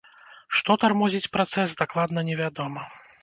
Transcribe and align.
Што 0.59 0.77
тармозіць 0.83 1.29
працэс, 1.37 1.77
дакладна 1.81 2.19
невядома. 2.31 2.89